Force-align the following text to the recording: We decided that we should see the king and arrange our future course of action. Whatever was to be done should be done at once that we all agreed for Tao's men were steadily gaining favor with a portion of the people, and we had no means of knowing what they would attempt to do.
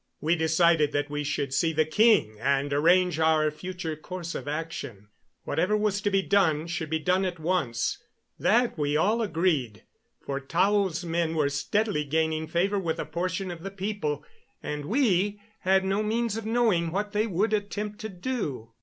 We 0.19 0.35
decided 0.35 0.93
that 0.93 1.11
we 1.11 1.23
should 1.23 1.53
see 1.53 1.73
the 1.73 1.85
king 1.85 2.39
and 2.39 2.73
arrange 2.73 3.19
our 3.19 3.51
future 3.51 3.95
course 3.95 4.33
of 4.33 4.47
action. 4.47 5.09
Whatever 5.43 5.77
was 5.77 6.01
to 6.01 6.09
be 6.09 6.23
done 6.23 6.65
should 6.65 6.89
be 6.89 6.97
done 6.97 7.23
at 7.23 7.37
once 7.39 7.99
that 8.39 8.79
we 8.79 8.97
all 8.97 9.21
agreed 9.21 9.83
for 10.19 10.39
Tao's 10.39 11.05
men 11.05 11.35
were 11.35 11.49
steadily 11.49 12.03
gaining 12.03 12.47
favor 12.47 12.79
with 12.79 12.97
a 12.97 13.05
portion 13.05 13.51
of 13.51 13.61
the 13.61 13.69
people, 13.69 14.25
and 14.63 14.85
we 14.85 15.39
had 15.59 15.85
no 15.85 16.01
means 16.01 16.35
of 16.35 16.47
knowing 16.47 16.89
what 16.91 17.11
they 17.11 17.27
would 17.27 17.53
attempt 17.53 17.99
to 17.99 18.09
do. 18.09 18.73